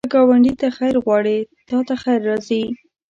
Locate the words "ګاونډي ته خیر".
0.15-0.95